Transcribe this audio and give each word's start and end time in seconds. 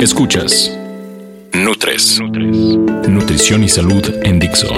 Escuchas. 0.00 0.76
Nutres. 1.54 2.20
Nutrición 2.20 3.64
y 3.64 3.68
salud 3.68 4.04
en 4.22 4.38
Dixo. 4.38 4.68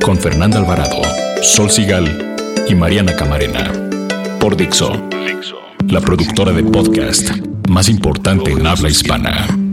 Con 0.00 0.16
Fernanda 0.16 0.58
Alvarado, 0.58 1.02
Sol 1.42 1.70
Sigal 1.70 2.36
y 2.68 2.74
Mariana 2.76 3.16
Camarena. 3.16 3.72
Por 4.38 4.56
Dixo. 4.56 4.92
La 5.88 6.00
productora 6.00 6.52
de 6.52 6.62
podcast 6.62 7.30
más 7.68 7.88
importante 7.88 8.52
en 8.52 8.64
habla 8.64 8.88
hispana. 8.88 9.63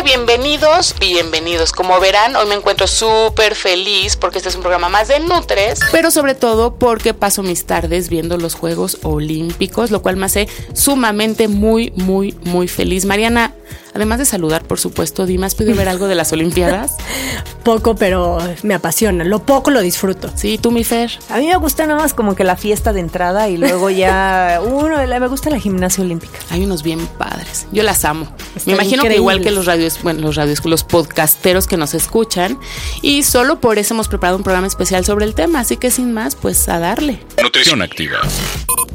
Hola, 0.00 0.16
bienvenidos, 0.16 0.94
bienvenidos. 0.98 1.72
Como 1.72 2.00
verán, 2.00 2.34
hoy 2.34 2.46
me 2.46 2.54
encuentro 2.54 2.86
súper 2.86 3.54
feliz 3.54 4.16
porque 4.16 4.38
este 4.38 4.48
es 4.48 4.54
un 4.54 4.62
programa 4.62 4.88
más 4.88 5.08
de 5.08 5.20
Nutres. 5.20 5.78
Pero 5.92 6.10
sobre 6.10 6.34
todo 6.34 6.76
porque 6.76 7.12
paso 7.12 7.42
mis 7.42 7.66
tardes 7.66 8.08
viendo 8.08 8.38
los 8.38 8.54
Juegos 8.54 8.96
Olímpicos, 9.02 9.90
lo 9.90 10.00
cual 10.00 10.16
me 10.16 10.24
hace 10.24 10.48
sumamente 10.72 11.48
muy, 11.48 11.92
muy, 11.96 12.34
muy 12.44 12.66
feliz. 12.66 13.04
Mariana, 13.04 13.52
además 13.92 14.20
de 14.20 14.24
saludar, 14.24 14.64
por 14.64 14.80
supuesto, 14.80 15.26
Dima, 15.26 15.44
¿has 15.44 15.54
podido 15.54 15.76
ver 15.76 15.90
algo 15.90 16.08
de 16.08 16.14
las 16.14 16.32
Olimpiadas? 16.32 16.96
Poco, 17.62 17.94
pero 17.94 18.38
me 18.62 18.74
apasiona. 18.74 19.24
Lo 19.24 19.40
poco 19.40 19.70
lo 19.70 19.80
disfruto. 19.80 20.30
Sí, 20.34 20.58
tú, 20.58 20.70
mi 20.70 20.84
Fer. 20.84 21.10
A 21.28 21.38
mí 21.38 21.46
me 21.46 21.56
gusta 21.56 21.86
nada 21.86 22.00
más 22.00 22.14
como 22.14 22.34
que 22.34 22.44
la 22.44 22.56
fiesta 22.56 22.92
de 22.92 23.00
entrada 23.00 23.48
y 23.48 23.56
luego 23.56 23.90
ya 23.90 24.60
uno, 24.64 24.96
me 24.96 25.28
gusta 25.28 25.50
la 25.50 25.58
gimnasia 25.58 26.02
olímpica. 26.02 26.38
Hay 26.50 26.64
unos 26.64 26.82
bien 26.82 27.06
padres. 27.06 27.66
Yo 27.72 27.82
las 27.82 28.04
amo. 28.04 28.34
me 28.66 28.72
imagino 28.72 29.02
que 29.02 29.16
igual 29.16 29.42
que 29.42 29.50
los 29.50 29.66
radios, 29.66 30.02
bueno, 30.02 30.20
los 30.20 30.36
radios, 30.36 30.64
los 30.64 30.84
podcasteros 30.84 31.66
que 31.66 31.76
nos 31.76 31.94
escuchan. 31.94 32.58
Y 33.02 33.22
solo 33.22 33.60
por 33.60 33.78
eso 33.78 33.94
hemos 33.94 34.08
preparado 34.08 34.36
un 34.36 34.42
programa 34.42 34.66
especial 34.66 35.04
sobre 35.04 35.24
el 35.24 35.34
tema. 35.34 35.60
Así 35.60 35.76
que 35.76 35.90
sin 35.90 36.12
más, 36.12 36.36
pues 36.36 36.68
a 36.68 36.78
darle. 36.78 37.20
Nutrición 37.42 37.82
activa. 37.82 38.20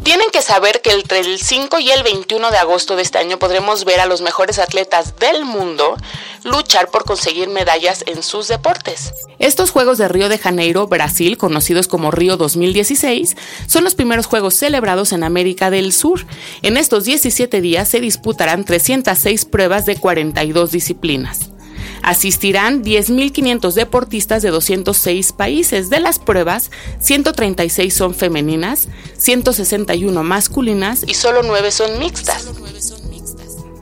Tienen 0.06 0.30
que 0.32 0.44
saber 0.44 0.82
que 0.82 0.92
entre 0.92 1.20
el 1.20 1.40
5 1.40 1.80
y 1.80 1.90
el 1.90 2.04
21 2.04 2.52
de 2.52 2.58
agosto 2.58 2.96
de 2.96 3.02
este 3.02 3.18
año 3.18 3.40
podremos 3.40 3.86
ver 3.86 4.00
a 4.00 4.06
los 4.06 4.22
mejores 4.22 4.60
atletas 4.60 5.16
del 5.18 5.46
mundo 5.46 5.98
luchar 6.44 6.90
por 6.90 7.06
conseguir 7.06 7.50
medallas 7.50 8.04
en 8.06 8.22
sus 8.22 8.52
deportes. 8.56 9.14
Estos 9.38 9.72
Juegos 9.72 9.98
de 9.98 10.08
Río 10.08 10.30
de 10.30 10.38
Janeiro, 10.38 10.88
Brasil, 10.88 11.38
conocidos 11.38 11.88
como 11.88 12.12
Río 12.12 12.38
2016, 12.38 13.36
son 13.68 13.84
los 13.84 13.96
primeros 13.96 14.28
Juegos 14.28 14.56
celebrados 14.56 15.12
en 15.12 15.24
América 15.24 15.70
del 15.70 15.92
Sur. 15.92 16.26
En 16.62 16.78
estos 16.78 17.04
17 17.04 17.60
días 17.62 17.90
se 17.90 18.00
disputarán 18.00 18.64
306 18.64 19.46
pruebas 19.46 19.86
de 19.86 19.98
42 19.98 20.72
disciplinas. 20.72 21.52
Asistirán 22.02 22.84
10.500 22.84 23.74
deportistas 23.74 24.42
de 24.42 24.52
206 24.52 25.34
países. 25.34 25.90
De 25.90 26.00
las 26.00 26.20
pruebas, 26.20 26.72
136 27.00 27.94
son 27.94 28.14
femeninas, 28.14 28.88
161 29.18 30.24
masculinas 30.24 31.04
y 31.08 31.16
solo 31.16 31.42
9 31.44 31.72
son 31.72 32.00
mixtas. 32.00 32.48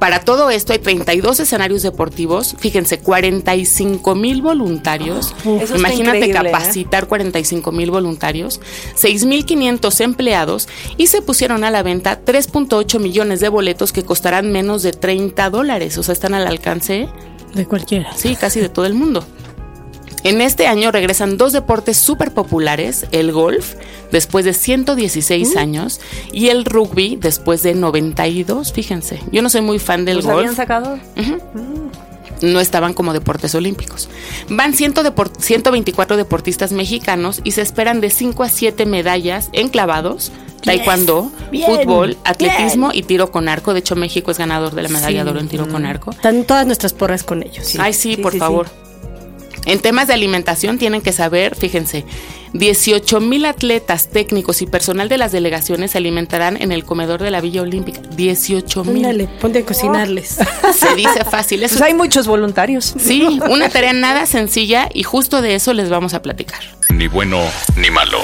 Para 0.04 0.20
todo 0.20 0.50
esto 0.50 0.74
hay 0.74 0.80
32 0.80 1.40
escenarios 1.40 1.82
deportivos, 1.82 2.58
fíjense, 2.60 3.00
45 3.00 4.16
mil 4.16 4.42
voluntarios. 4.42 5.34
Imagínate 5.46 6.18
increíble, 6.18 6.52
capacitar 6.52 7.08
45 7.08 7.72
mil 7.72 7.90
voluntarios, 7.90 8.60
6.500 8.98 10.02
empleados 10.02 10.68
y 10.98 11.08
se 11.08 11.22
pusieron 11.22 11.64
a 11.64 11.72
la 11.72 11.84
venta 11.84 12.20
3.8 12.22 13.00
millones 13.00 13.40
de 13.40 13.48
boletos 13.48 13.94
que 13.94 14.04
costarán 14.04 14.52
menos 14.52 14.84
de 14.84 14.92
30 14.92 15.50
dólares. 15.50 15.98
O 15.98 16.04
sea, 16.04 16.12
están 16.12 16.34
al 16.34 16.48
alcance, 16.48 17.08
De 17.54 17.66
cualquiera. 17.66 18.12
sí, 18.18 18.36
casi 18.36 18.60
de 18.60 18.68
todo 18.68 18.86
el 18.86 18.96
mundo. 18.96 19.26
En 20.24 20.40
este 20.42 20.68
año 20.68 20.92
regresan 20.92 21.38
dos 21.38 21.52
deportes 21.54 21.98
súper 21.98 22.32
populares, 22.34 23.06
el 23.12 23.32
golf, 23.34 23.74
después 24.12 24.46
de 24.46 24.54
116 24.54 25.58
años, 25.58 26.00
y 26.32 26.48
el 26.48 26.64
rugby, 26.66 27.18
después 27.20 27.62
de 27.64 27.74
92, 27.76 28.72
fíjense. 28.72 29.20
Yo 29.32 29.42
no 29.42 29.50
soy 29.50 29.62
muy 29.62 29.80
fan 29.80 30.06
del 30.06 30.18
¿Los 30.18 30.26
golf. 30.26 30.38
habían 30.38 30.56
sacado? 30.56 30.98
no 32.42 32.60
estaban 32.60 32.94
como 32.94 33.14
deportes 33.14 33.56
olímpicos. 33.56 34.10
Van 34.50 34.74
100 34.74 34.94
depor- 34.96 35.32
124 35.40 36.18
deportistas 36.18 36.74
mexicanos 36.74 37.40
y 37.46 37.52
se 37.52 37.62
esperan 37.62 38.02
de 38.02 38.10
5 38.10 38.44
a 38.44 38.50
7 38.50 38.86
medallas 38.86 39.50
en 39.54 39.70
clavados, 39.70 40.32
taekwondo, 40.62 41.32
fútbol, 41.66 42.18
atletismo 42.26 42.92
y 42.94 43.04
tiro 43.04 43.32
con 43.32 43.48
arco. 43.48 43.74
De 43.74 43.80
hecho, 43.80 43.96
México 43.96 44.30
es 44.32 44.38
ganador 44.38 44.74
de 44.76 44.82
la 44.84 44.90
medalla 44.90 45.24
de 45.24 45.30
oro 45.32 45.40
en 45.40 45.48
tiro 45.48 45.70
con 45.70 45.86
arco. 45.86 46.12
Están 46.12 46.44
todas 46.44 46.66
nuestras 46.66 46.92
porras 46.94 47.24
con 47.24 47.44
ellos. 47.44 47.66
sí. 47.66 47.78
Ay, 47.80 47.94
sí, 47.94 48.16
Sí, 48.16 48.22
por 48.22 48.36
favor. 48.38 48.68
En 49.66 49.80
temas 49.80 50.08
de 50.08 50.14
alimentación 50.14 50.78
tienen 50.78 51.02
que 51.02 51.12
saber, 51.14 51.56
fíjense, 51.56 52.06
18 52.54 53.20
mil 53.20 53.46
atletas 53.46 54.10
técnicos 54.10 54.62
y 54.62 54.68
personal 54.68 55.10
de 55.10 55.18
las 55.18 55.32
delegaciones 55.32 55.92
se 55.92 55.98
alimentarán 55.98 56.62
en 56.62 56.72
el 56.72 56.84
comedor 56.86 57.22
de 57.22 57.32
la 57.32 57.42
Villa 57.42 57.62
Olímpica. 57.64 58.00
18 58.16 58.84
mil. 58.84 58.98
Ándale, 58.98 59.28
ponte 59.42 59.60
a 59.60 59.66
cocinarles. 59.66 60.38
Se 60.76 60.96
dice 60.96 61.24
fácil. 61.26 61.64
Eso 61.64 61.78
Pues 61.78 61.90
hay 61.90 61.94
muchos 61.96 62.28
voluntarios. 62.28 62.94
Sí, 63.00 63.40
una 63.50 63.70
tarea 63.70 63.94
nada 63.94 64.26
sencilla 64.28 64.88
y 64.94 65.04
justo 65.04 65.42
de 65.42 65.56
eso 65.56 65.74
les 65.74 65.90
vamos 65.90 66.14
a 66.14 66.22
platicar. 66.22 66.62
Ni 66.90 67.08
bueno 67.08 67.40
ni 67.76 67.90
malo. 67.90 68.20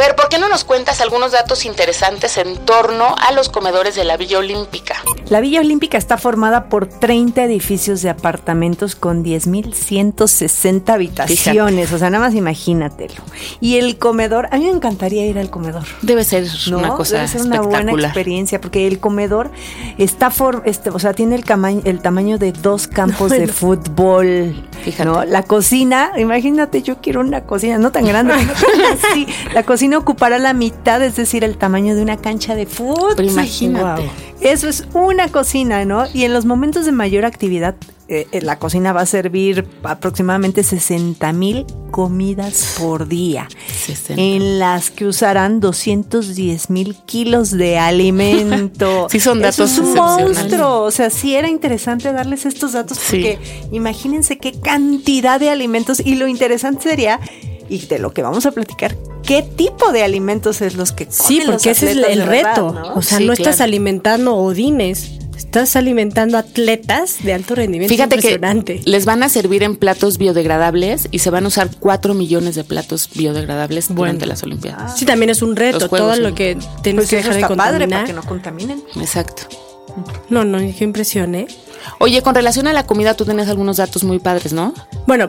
Fer, 0.00 0.16
¿por 0.16 0.30
qué 0.30 0.38
no 0.38 0.48
nos 0.48 0.64
cuentas 0.64 1.02
algunos 1.02 1.32
datos 1.32 1.66
interesantes 1.66 2.38
en 2.38 2.56
torno 2.64 3.14
a 3.18 3.32
los 3.32 3.50
comedores 3.50 3.94
de 3.96 4.04
la 4.04 4.16
Villa 4.16 4.38
Olímpica? 4.38 4.94
La 5.28 5.40
Villa 5.40 5.60
Olímpica 5.60 5.98
está 5.98 6.16
formada 6.16 6.70
por 6.70 6.86
30 6.86 7.44
edificios 7.44 8.00
de 8.00 8.08
apartamentos 8.08 8.96
con 8.96 9.22
10.160 9.22 10.88
habitaciones. 10.88 11.92
O 11.92 11.98
sea, 11.98 12.08
nada 12.08 12.24
más 12.24 12.34
imagínatelo. 12.34 13.22
Y 13.60 13.76
el 13.76 13.98
comedor, 13.98 14.48
a 14.50 14.56
mí 14.56 14.64
me 14.64 14.70
encantaría 14.70 15.26
ir 15.26 15.38
al 15.38 15.50
comedor. 15.50 15.84
Debe 16.00 16.24
ser 16.24 16.46
¿no? 16.70 16.78
una 16.78 16.94
cosa 16.94 17.16
Debe 17.16 17.28
ser 17.28 17.42
una 17.42 17.60
buena 17.60 17.92
experiencia 17.92 18.58
porque 18.58 18.86
el 18.86 19.00
comedor 19.00 19.50
está 19.98 20.30
for, 20.30 20.62
este, 20.64 20.88
o 20.88 20.98
sea, 20.98 21.12
tiene 21.12 21.34
el, 21.36 22.00
tamaño 22.00 22.38
de 22.38 22.52
dos 22.52 22.88
campos 22.88 23.30
de 23.32 23.48
fútbol. 23.48 24.66
Fíjate. 24.82 25.04
¿no? 25.04 25.26
La 25.26 25.42
cocina, 25.42 26.12
imagínate, 26.16 26.80
yo 26.80 27.02
quiero 27.02 27.20
una 27.20 27.42
cocina, 27.42 27.76
no 27.76 27.92
tan 27.92 28.06
grande. 28.06 28.32
sí, 29.12 29.26
la 29.52 29.62
cocina 29.62 29.89
ocupará 29.98 30.38
la 30.38 30.52
mitad, 30.52 31.02
es 31.02 31.16
decir, 31.16 31.44
el 31.44 31.56
tamaño 31.58 31.94
de 31.94 32.02
una 32.02 32.16
cancha 32.16 32.54
de 32.54 32.66
fútbol. 32.66 33.14
Pero 33.16 33.28
imagínate. 33.30 34.10
Eso 34.40 34.68
es 34.68 34.86
una 34.94 35.28
cocina, 35.28 35.84
¿no? 35.84 36.04
Y 36.14 36.24
en 36.24 36.32
los 36.32 36.46
momentos 36.46 36.86
de 36.86 36.92
mayor 36.92 37.24
actividad, 37.26 37.74
eh, 38.08 38.26
eh, 38.32 38.40
la 38.40 38.58
cocina 38.58 38.92
va 38.92 39.02
a 39.02 39.06
servir 39.06 39.68
aproximadamente 39.84 40.64
60 40.64 41.32
mil 41.32 41.64
comidas 41.92 42.76
por 42.78 43.06
día, 43.06 43.46
60. 43.84 44.14
en 44.20 44.58
las 44.58 44.90
que 44.90 45.06
usarán 45.06 45.60
210 45.60 46.70
mil 46.70 46.96
kilos 47.06 47.50
de 47.50 47.78
alimento. 47.78 49.06
Sí, 49.10 49.20
son 49.20 49.38
Eso 49.44 49.62
datos 49.64 49.72
es 49.72 49.78
un 49.78 49.94
monstruo. 49.94 50.82
O 50.82 50.90
sea, 50.90 51.10
sí 51.10 51.34
era 51.36 51.48
interesante 51.48 52.12
darles 52.12 52.46
estos 52.46 52.72
datos 52.72 52.98
Sí. 52.98 53.16
porque 53.16 53.38
imagínense 53.72 54.38
qué 54.38 54.52
cantidad 54.52 55.38
de 55.38 55.50
alimentos 55.50 56.00
y 56.00 56.14
lo 56.16 56.26
interesante 56.28 56.82
sería, 56.88 57.20
y 57.68 57.78
de 57.86 57.98
lo 57.98 58.12
que 58.12 58.22
vamos 58.22 58.46
a 58.46 58.50
platicar, 58.52 58.96
qué 59.30 59.42
tipo 59.44 59.92
de 59.92 60.02
alimentos 60.02 60.60
es 60.60 60.74
los 60.74 60.90
que 60.90 61.06
Sí, 61.08 61.34
comen 61.34 61.46
los 61.46 61.56
porque 61.56 61.70
ese 61.70 61.90
es 61.92 61.96
el 61.96 62.18
verdad, 62.20 62.26
reto. 62.26 62.72
¿no? 62.72 62.94
O 62.94 63.02
sea, 63.02 63.18
Sí, 63.18 63.26
no 63.26 63.32
estás 63.32 63.56
claro. 63.56 63.68
alimentando 63.68 64.34
odines, 64.36 65.12
estás 65.36 65.76
alimentando 65.76 66.36
atletas 66.36 67.18
de 67.22 67.32
alto 67.32 67.54
rendimiento. 67.54 67.94
Fíjate 67.94 68.16
que 68.16 68.32
impresionante. 68.32 68.80
les 68.84 69.04
van 69.04 69.22
a 69.22 69.28
servir 69.28 69.62
en 69.62 69.76
platos 69.76 70.18
biodegradables 70.18 71.06
y 71.12 71.20
se 71.20 71.30
van 71.30 71.44
a 71.44 71.48
usar 71.48 71.70
4 71.78 72.12
millones 72.14 72.56
de 72.56 72.64
platos 72.64 73.08
biodegradables 73.14 73.94
durante 73.94 74.26
las 74.26 74.42
Olimpiadas. 74.42 74.98
Sí, 74.98 75.04
también 75.06 75.30
es 75.30 75.42
un 75.42 75.54
reto. 75.54 75.88
Juegos, 75.88 76.08
Todo 76.08 76.16
sí. 76.16 76.22
lo 76.22 76.34
que 76.34 76.58
tienes 76.82 77.02
Pues 77.04 77.10
que 77.10 77.18
eso 77.20 77.28
dejar 77.32 77.50
de 77.50 77.56
padre 77.56 77.56
para 77.56 77.78
contaminar. 77.78 78.06
que 78.06 78.12
no 78.12 78.22
contaminen. 78.24 78.82
Exacto. 78.96 79.42
No, 80.28 80.44
no, 80.44 80.58
qué 80.58 80.82
impresión, 80.84 81.34
¿eh? 81.36 81.46
Oye, 81.98 82.22
con 82.22 82.34
relación 82.34 82.66
a 82.66 82.72
la 82.72 82.84
comida, 82.86 83.14
tú 83.14 83.24
tienes 83.24 83.48
algunos 83.48 83.76
datos 83.78 84.04
muy 84.04 84.18
padres, 84.18 84.52
¿no? 84.52 84.74
Bueno, 85.06 85.26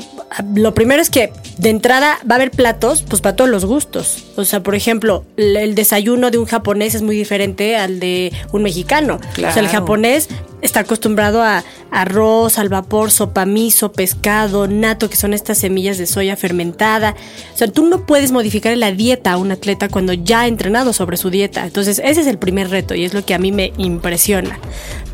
lo 0.56 0.74
primero 0.74 1.02
es 1.02 1.10
que 1.10 1.32
de 1.58 1.70
entrada 1.70 2.18
va 2.30 2.36
a 2.36 2.38
haber 2.38 2.52
platos, 2.52 3.04
pues 3.04 3.22
para 3.22 3.36
todos 3.36 3.50
los 3.50 3.66
gustos. 3.66 4.24
O 4.36 4.46
sea, 4.46 4.62
por 4.64 4.76
ejemplo, 4.76 5.24
el- 5.38 5.76
desayuno 5.76 6.32
de 6.32 6.38
un 6.38 6.46
japonés 6.46 6.96
es 6.96 7.02
muy 7.02 7.16
diferente 7.16 7.76
al 7.78 8.00
de 8.00 8.32
un 8.52 8.64
mexicano. 8.64 9.16
O 9.16 9.36
sea, 9.36 9.48
el 9.50 9.54
Claro. 9.54 9.70
japonés 9.70 10.28
está 10.62 10.82
acostumbrado 10.82 11.42
a 11.42 11.64
arroz, 11.90 12.58
al 12.60 12.70
vapor, 12.70 13.10
sopa 13.12 13.46
miso, 13.46 13.92
pescado, 13.92 14.68
nato, 14.68 15.10
que 15.10 15.16
son 15.16 15.34
estas 15.34 15.58
semillas 15.58 15.98
de 15.98 16.06
soya 16.06 16.36
fermentada. 16.36 17.16
O 17.54 17.58
sea, 17.58 17.68
tú 17.68 17.86
no 17.88 18.06
puedes 18.06 18.32
modificar 18.32 18.76
la 18.78 18.92
dieta 18.92 19.32
a 19.34 19.38
un 19.38 19.52
atleta 19.52 19.90
cuando 19.90 20.14
ya 20.14 20.42
ha 20.42 20.48
entrenado 20.48 20.94
sobre 20.94 21.18
su 21.18 21.30
dieta. 21.30 21.64
Entonces, 21.66 22.00
ese 22.04 22.22
es 22.22 22.28
el 22.28 22.38
primer 22.38 22.70
reto 22.70 22.94
y 22.96 23.06
es 23.06 23.14
lo 23.14 23.26
que 23.26 23.34
a 23.34 23.40
mí 23.40 23.52
me 23.52 23.74
impresiona. 23.78 24.60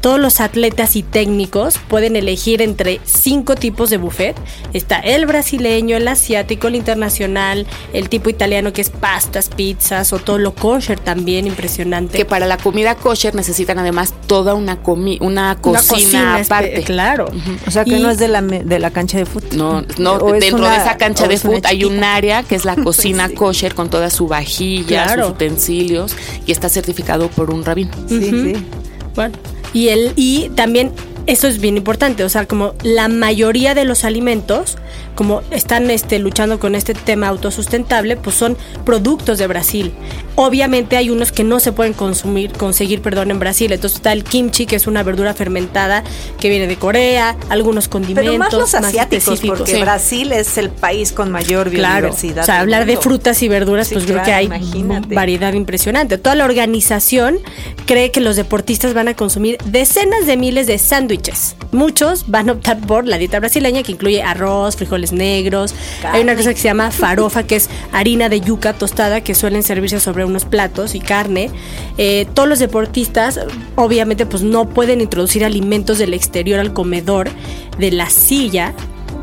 Todos 0.07 0.21
los 0.21 0.39
atletas 0.39 0.95
y 0.95 1.04
técnicos 1.04 1.77
pueden 1.89 2.15
elegir 2.15 2.62
entre 2.62 3.01
cinco 3.04 3.56
tipos 3.56 3.89
de 3.89 3.98
buffet. 3.98 4.38
Está 4.71 5.00
el 5.00 5.25
brasileño, 5.25 5.98
el 5.98 6.07
asiático, 6.07 6.69
el 6.69 6.75
internacional, 6.75 7.68
el 7.92 8.07
tipo 8.07 8.30
italiano 8.30 8.71
que 8.71 8.80
es 8.80 8.89
pastas, 8.89 9.50
pizzas 9.50 10.13
o 10.13 10.19
todo 10.19 10.38
lo 10.38 10.56
kosher 10.56 10.98
también, 10.98 11.45
impresionante. 11.45 12.18
Que 12.18 12.24
para 12.24 12.45
la 12.45 12.56
comida 12.56 12.95
kosher 12.95 13.36
necesitan 13.36 13.80
además 13.80 14.13
toda 14.27 14.54
una 14.54 14.77
comi 14.81 15.18
una 15.19 15.57
Una 15.62 15.81
cocina, 15.81 16.39
espe- 16.39 16.45
aparte. 16.45 16.83
Claro. 16.83 17.25
O 17.68 17.71
sea, 17.71 17.83
que 17.83 17.98
Y- 17.98 18.01
no 18.01 18.09
es 18.09 18.18
de 18.18 18.30
la, 18.30 18.39
me- 18.39 18.63
de 18.63 18.80
la 18.80 18.92
cancha 18.92 19.18
de 19.18 19.25
fútbol. 19.25 19.57
No, 19.57 19.81
no, 19.98 20.19
dentro 20.39 20.59
una- 20.59 20.71
de 20.71 20.77
esa 20.77 20.95
cancha 20.95 21.27
de 21.27 21.38
food 21.38 21.65
hay 21.65 21.83
un 21.83 22.01
área 22.01 22.44
que 22.44 22.56
es 22.56 22.63
la 22.63 22.75
cocina 22.81 23.27
Sí. 23.27 23.33
kosher 23.36 23.75
con 23.75 23.89
toda 23.89 24.09
su 24.09 24.25
vajilla, 24.30 25.04
Claro. 25.04 25.24
sus 25.25 25.31
utensilios 25.33 26.15
y 26.45 26.54
está 26.54 26.69
certificado 26.69 27.27
por 27.27 27.50
un 27.51 27.65
rabino. 27.65 27.92
Sí, 28.07 28.21
sí. 28.21 28.54
Bueno, 29.13 29.36
y 29.78 29.90
el 29.90 30.14
y 30.16 30.50
también 30.56 30.92
eso 31.28 31.48
es 31.48 31.60
bien 31.60 31.78
importante, 31.78 32.24
o 32.24 32.30
sea, 32.30 32.46
como 32.48 32.74
la 32.84 33.08
mayoría 33.08 33.76
de 33.76 33.86
los 33.86 34.04
alimentos, 34.04 34.78
como 35.16 35.42
están 35.52 35.90
este, 35.92 36.20
luchando 36.20 36.60
con 36.60 36.74
este 36.76 36.94
tema 36.94 37.28
autosustentable, 37.28 38.16
pues 38.18 38.36
son 38.36 38.58
productos 38.86 39.38
de 39.38 39.48
Brasil. 39.48 39.94
Obviamente 40.36 40.96
hay 40.98 41.10
unos 41.10 41.32
que 41.32 41.44
no 41.44 41.60
se 41.60 41.72
pueden 41.72 41.94
consumir, 41.94 42.52
conseguir, 42.54 43.02
perdón, 43.02 43.32
en 43.32 43.40
Brasil. 43.40 43.72
Entonces 43.72 43.98
está 43.98 44.14
el 44.14 44.24
kimchi, 44.24 44.66
que 44.68 44.76
es 44.76 44.86
una 44.88 45.02
verdura 45.04 45.34
fermentada 45.34 46.04
que 46.40 46.50
viene 46.50 46.68
de 46.68 46.76
Corea, 46.78 47.36
algunos 47.50 47.88
condimentos 47.88 48.24
Pero 48.32 48.38
más 48.38 48.54
los 48.54 48.74
asiáticos, 48.76 49.40
porque 49.42 49.74
Sí. 49.76 49.82
Brasil 49.82 50.32
es 50.32 50.58
el 50.58 50.70
país 50.70 51.12
con 51.12 51.32
mayor 51.32 51.70
Claro, 51.72 52.08
biodiversidad. 52.10 52.44
o 52.44 52.46
sea, 52.46 52.60
hablar 52.60 52.86
de 52.86 52.98
frutas 52.98 53.42
y 53.44 53.48
verduras, 53.50 53.88
Sí, 53.88 53.96
pues 53.96 54.06
creo 54.06 54.18
claro, 54.18 54.28
que 54.28 54.34
hay 54.34 54.46
imagínate. 54.46 55.16
variedad 55.16 55.54
impresionante. 55.54 56.18
Toda 56.20 56.36
la 56.36 56.46
organización 56.46 57.40
cree 57.88 58.12
que 58.12 58.22
los 58.22 58.36
deportistas 58.36 58.94
van 58.94 59.08
a 59.08 59.16
consumir 59.16 59.58
decenas 59.66 60.26
de 60.28 60.38
miles 60.38 60.68
de 60.68 60.78
sándwiches. 60.78 61.17
Muchos 61.72 62.30
van 62.30 62.50
a 62.50 62.54
optar 62.54 62.80
por 62.80 63.06
la 63.06 63.18
dieta 63.18 63.40
brasileña 63.40 63.84
que 63.84 63.92
incluye 63.92 64.24
arroz, 64.24 64.75
frijoles 64.75 65.12
negros. 65.12 65.74
Hay 66.04 66.22
una 66.22 66.36
cosa 66.36 66.54
que 66.54 66.60
se 66.60 66.68
llama 66.68 66.92
farofa, 66.92 67.44
que 67.44 67.56
es 67.56 67.69
harina 67.92 68.30
de 68.30 68.42
yuca 68.42 68.74
tostada 68.74 69.22
que 69.22 69.36
suelen 69.36 69.64
servirse 69.64 70.00
sobre 70.00 70.25
unos 70.25 70.46
platos 70.46 70.96
y 70.96 71.00
carne. 71.00 71.50
Eh, 71.98 72.28
todos 72.34 72.48
los 72.48 72.60
deportistas, 72.60 73.40
obviamente, 73.75 74.25
pues 74.25 74.44
no 74.44 74.69
pueden 74.69 75.02
introducir 75.02 75.44
alimentos 75.44 75.98
del 75.98 76.14
exterior 76.14 76.60
al 76.60 76.74
comedor 76.74 77.30
de 77.78 77.92
la 77.92 78.10
silla. 78.10 78.74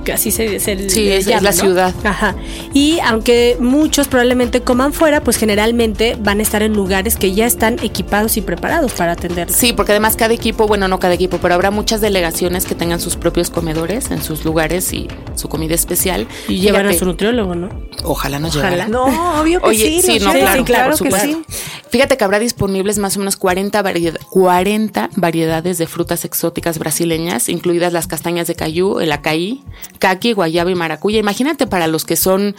Que 0.05 0.12
así 0.12 0.31
se, 0.31 0.61
se 0.61 0.89
Sí, 0.91 1.05
le 1.05 1.17
es- 1.17 1.27
la 1.27 1.41
¿no? 1.41 1.53
ciudad. 1.53 1.95
Ajá. 2.05 2.35
Y 2.75 2.99
aunque 3.01 3.56
muchos 3.59 4.06
probablemente 4.06 4.61
coman 4.61 4.93
fuera, 4.93 5.23
pues 5.23 5.37
generalmente 5.39 6.17
van 6.21 6.41
a 6.41 6.43
estar 6.43 6.62
en 6.62 6.75
lugares 6.75 7.17
que 7.17 7.33
ya 7.33 7.47
están 7.47 7.79
equipados 7.83 8.37
y 8.37 8.43
preparados 8.43 8.93
para 8.93 9.12
atenderlos. 9.12 9.56
Sí, 9.56 9.73
porque 9.73 9.93
además 9.93 10.17
cada 10.17 10.35
equipo, 10.35 10.67
bueno, 10.67 10.89
no 10.89 10.99
cada 10.99 11.15
equipo, 11.15 11.39
pero 11.39 11.55
habrá 11.55 11.71
muchas 11.71 12.01
delegaciones 12.03 12.67
que 12.67 12.75
tengan 12.75 13.01
sus 13.01 13.17
propios 13.17 13.49
comedores 13.51 14.11
en 14.11 14.23
sus 14.23 14.45
lugares 14.45 14.93
y 14.93 15.09
su 15.37 15.49
comida 15.49 15.75
especial. 15.75 16.27
Y 16.49 16.59
llevan 16.61 16.87
a 16.87 16.93
su 16.93 17.06
nutriólogo, 17.06 17.55
¿no? 17.55 17.69
Ojalá 18.05 18.39
nos 18.39 18.55
Ojalá. 18.56 18.71
llevara. 18.87 18.89
No, 18.89 19.41
obvio 19.41 19.61
que 19.61 19.69
Oye, 19.69 19.87
sí. 19.87 20.03
sí, 20.03 20.19
no, 20.19 20.33
claro, 20.33 20.59
sí, 20.59 20.65
claro 20.65 20.91
por 20.97 20.99
que 20.99 21.11
supuesto. 21.11 21.43
sí. 21.49 21.55
Fíjate 21.89 22.17
que 22.17 22.25
habrá 22.25 22.39
disponibles 22.41 22.99
más 22.99 23.17
o 23.17 23.21
menos 23.21 23.37
40, 23.37 23.81
variedad- 23.81 24.19
40 24.31 25.11
variedades 25.17 25.79
de 25.79 25.87
frutas 25.87 26.25
exóticas 26.25 26.79
brasileñas, 26.79 27.49
incluidas 27.49 27.93
las 27.93 28.06
castañas 28.09 28.49
de 28.49 28.55
cayú, 28.56 28.99
el 28.99 29.12
acaí, 29.12 29.62
caqui, 29.99 30.32
guayaba 30.32 30.70
y 30.70 30.75
maracuya. 30.75 31.19
Imagínate 31.19 31.67
para 31.67 31.87
los 31.87 32.05
que 32.05 32.17
son 32.17 32.55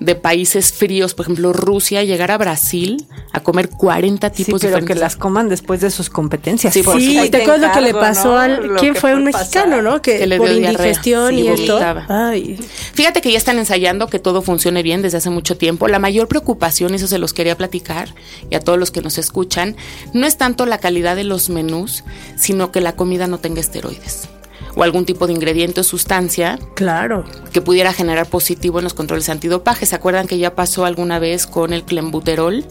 de 0.00 0.14
países 0.14 0.72
fríos, 0.72 1.12
por 1.14 1.26
ejemplo 1.26 1.52
Rusia, 1.52 2.02
llegar 2.04 2.30
a 2.30 2.38
Brasil 2.38 3.06
a 3.32 3.40
comer 3.40 3.68
40 3.68 4.30
Sí, 4.30 4.44
tipos 4.44 4.60
pero 4.62 4.72
que 4.76 4.80
diferentes. 4.80 4.98
las 5.00 5.16
coman 5.16 5.48
después 5.50 5.82
de 5.82 5.90
sus 5.90 6.08
competencias. 6.08 6.72
Sí, 6.72 6.82
Sí, 6.82 7.28
¿te 7.30 7.42
acuerdas 7.42 7.74
lo 7.76 7.80
que 7.82 7.86
le 7.86 7.92
pasó 7.94 8.30
¿no? 8.30 8.38
al... 8.38 8.76
¿Quién 8.78 8.94
que 8.94 9.00
fue? 9.00 9.14
Un 9.14 9.24
mexicano, 9.24 9.76
pasar. 9.76 9.82
¿no? 9.82 10.00
Que, 10.02 10.18
Que 10.18 10.26
le 10.26 10.38
por 10.38 10.50
indigestión 10.50 11.34
Sí, 11.34 11.40
y 11.42 11.48
esto. 11.48 11.78
Ay. 12.08 12.58
Fíjate 12.94 13.20
que 13.20 13.30
ya 13.30 13.36
están 13.38 13.58
ensayando 13.58 14.06
que 14.08 14.18
todo 14.18 14.40
funcione 14.40 14.82
bien 14.82 15.02
desde 15.02 15.18
hace 15.18 15.28
mucho 15.30 15.58
tiempo. 15.58 15.86
La 15.86 15.98
mayor 15.98 16.28
preocupación, 16.28 16.92
y 16.92 16.96
eso 16.96 17.06
se 17.06 17.18
los 17.18 17.34
quería 17.34 17.56
platicar, 17.58 18.14
y 18.50 18.54
a 18.54 18.60
todos 18.60 18.78
los 18.78 18.90
que 18.90 19.02
nos 19.02 19.18
escuchan, 19.18 19.76
no 20.14 20.26
es 20.26 20.38
tanto 20.38 20.64
la 20.64 20.78
calidad 20.78 21.14
de 21.14 21.24
los 21.24 21.50
menús, 21.50 22.04
sino 22.36 22.72
que 22.72 22.80
la 22.80 22.96
comida 22.96 23.26
no 23.26 23.38
tenga 23.38 23.60
esteroides 23.60 24.28
o 24.74 24.82
algún 24.82 25.04
tipo 25.04 25.26
de 25.26 25.32
ingrediente 25.32 25.80
o 25.80 25.84
sustancia 25.84 26.58
Claro. 26.74 27.24
que 27.52 27.60
pudiera 27.60 27.92
generar 27.92 28.26
positivo 28.26 28.78
en 28.78 28.84
los 28.84 28.94
controles 28.94 29.28
antidopaje. 29.28 29.86
¿Se 29.86 29.94
acuerdan 29.94 30.26
que 30.26 30.38
ya 30.38 30.54
pasó 30.54 30.84
alguna 30.84 31.18
vez 31.18 31.46
con 31.46 31.72
el 31.72 31.84
clembuterol, 31.84 32.64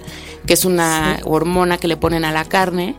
que 0.46 0.54
es 0.54 0.66
una 0.66 1.20
hormona 1.26 1.78
que 1.78 1.88
le 1.88 1.98
ponen 1.98 2.26
a 2.26 2.32
la 2.32 2.46
carne? 2.46 2.96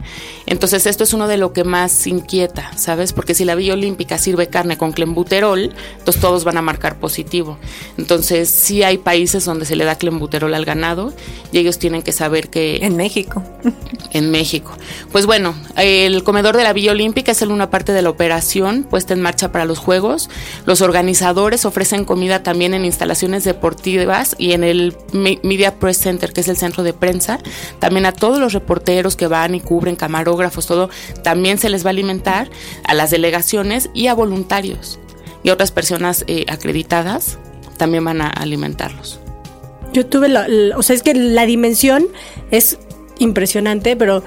Entonces 0.47 0.87
esto 0.87 1.05
es 1.05 1.13
uno 1.13 1.29
de 1.29 1.37
lo 1.37 1.53
que 1.53 1.65
más 1.65 2.07
inquieta, 2.07 2.77
¿sabes? 2.77 3.13
Porque 3.13 3.35
si 3.35 3.45
la 3.45 3.55
Villa 3.55 3.75
Olímpica 3.75 4.19
sirve 4.19 4.49
carne 4.49 4.77
con 4.77 4.93
clembuterol, 4.93 5.73
entonces 5.99 6.21
todos 6.21 6.45
van 6.45 6.57
a 6.57 6.63
marcar 6.63 6.99
positivo. 6.99 7.59
Entonces 7.99 8.49
sí 8.51 8.83
hay 8.83 8.99
países 8.99 9.45
donde 9.45 9.65
se 9.65 9.77
le 9.77 9.85
da 9.85 9.97
clembuterol 9.97 10.53
al 10.55 10.65
ganado 10.65 11.13
y 11.53 11.59
ellos 11.59 11.79
tienen 11.79 12.03
que 12.03 12.13
saber 12.13 12.49
que 12.51 12.77
En 12.83 12.97
México. 12.97 13.43
en 14.13 14.31
México. 14.31 14.73
Pues 15.13 15.27
bueno, 15.27 15.55
el 15.77 16.23
comedor 16.25 16.57
de 16.57 16.65
la 16.65 16.73
Villa 16.73 16.93
Olímpica 16.93 17.33
es 17.33 17.39
solo 17.39 17.55
una 17.55 17.71
parte 17.71 17.93
de 17.93 18.03
la 18.03 18.11
operación 18.11 18.85
puesta 18.91 19.15
en 19.15 19.23
marcha 19.23 19.51
para 19.53 19.65
los 19.65 19.79
Juegos. 19.79 20.29
Los 20.67 20.83
organizadores 20.83 21.65
ofrecen 21.65 22.05
comida 22.05 22.43
también 22.43 22.75
en 22.75 22.85
instalaciones 22.85 23.45
deportivas 23.45 24.35
y 24.37 24.53
en 24.53 24.65
el 24.65 24.95
Me- 25.13 25.39
Media 25.43 25.79
Press 25.79 25.99
Center, 25.99 26.35
que 26.35 26.43
es 26.43 26.49
el 26.49 26.59
centro 26.59 26.83
de 26.83 26.93
prensa. 26.93 27.39
También 27.79 28.05
a 28.05 28.13
todos 28.13 28.39
los 28.39 28.53
reporteros 28.53 29.17
que 29.17 29.27
van 29.29 29.55
y 29.55 29.61
cubren, 29.61 29.97
camarógrafos, 29.97 30.67
todo, 30.67 30.91
también 31.23 31.57
se 31.57 31.71
les 31.71 31.85
va 31.85 31.89
a 31.89 31.91
alimentar, 31.93 32.51
a 32.85 32.93
las 32.95 33.11
delegaciones 33.11 33.89
y 33.95 34.09
a 34.09 34.15
voluntarios. 34.15 34.99
Y 35.43 35.51
otras 35.51 35.71
personas 35.71 36.25
eh, 36.27 36.45
acreditadas 36.49 37.39
también 37.79 38.05
van 38.05 38.21
a 38.21 38.29
alimentarlos. 38.29 39.21
Yo 39.93 40.05
tuve 40.07 40.29
la- 40.29 40.47
o 40.77 40.83
sea, 40.83 40.95
es 40.95 41.03
que 41.03 41.15
la 41.15 41.47
dimensión 41.47 42.07
es 42.51 42.79
impresionante, 43.19 43.97
pero 43.97 44.23